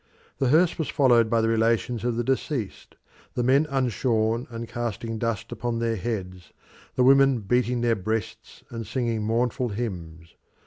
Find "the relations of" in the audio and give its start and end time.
1.41-2.15